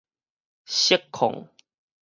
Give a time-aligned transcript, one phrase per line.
[0.65, 1.47] 錫礦